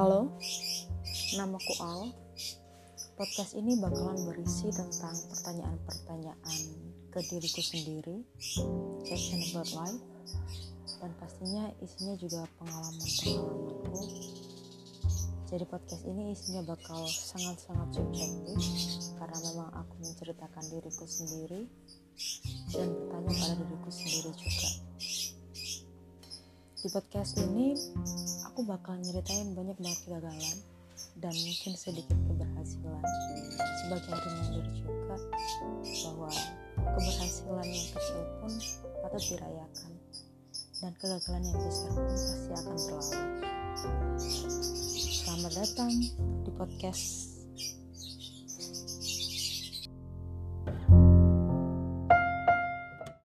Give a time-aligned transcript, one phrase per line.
[0.00, 0.32] Halo,
[1.36, 2.08] namaku Al.
[3.20, 6.60] Podcast ini bakalan berisi tentang pertanyaan-pertanyaan
[7.12, 8.24] ke diriku sendiri,
[9.04, 10.00] question about life,
[11.04, 14.00] dan pastinya isinya juga pengalaman-pengalamanku.
[15.52, 18.56] Jadi podcast ini isinya bakal sangat-sangat subjektif
[19.20, 21.68] karena memang aku menceritakan diriku sendiri
[22.72, 24.89] dan bertanya pada diriku sendiri juga.
[26.80, 27.76] Di podcast ini
[28.48, 30.56] aku bakal nyeritain banyak banget kegagalan
[31.20, 33.04] dan mungkin sedikit keberhasilan
[33.84, 35.16] sebagai reminder juga
[36.08, 36.32] bahwa
[36.96, 38.52] keberhasilan yang kecil pun
[39.04, 39.92] patut dirayakan
[40.80, 43.20] dan kegagalan yang besar pun pasti akan berlalu.
[45.20, 45.92] Selamat datang
[46.48, 47.04] di podcast